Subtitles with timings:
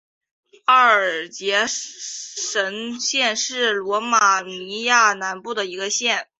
[0.65, 6.27] 阿尔杰什县是罗马尼亚南部的一个县。